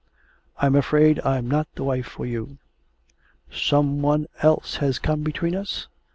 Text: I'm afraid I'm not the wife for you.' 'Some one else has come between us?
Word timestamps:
I'm 0.57 0.75
afraid 0.75 1.19
I'm 1.23 1.47
not 1.47 1.67
the 1.75 1.83
wife 1.83 2.07
for 2.07 2.25
you.' 2.25 2.57
'Some 3.51 4.01
one 4.01 4.25
else 4.41 4.77
has 4.77 4.97
come 4.97 5.21
between 5.21 5.55
us? 5.55 5.89